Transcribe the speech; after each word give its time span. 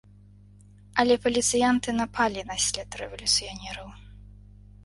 Але 1.03 1.17
паліцыянты 1.25 1.89
напалі 2.01 2.47
на 2.49 2.57
след 2.65 2.89
рэвалюцыянераў. 3.03 3.87